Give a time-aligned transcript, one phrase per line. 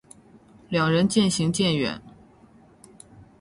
[0.67, 2.01] 两人渐行渐远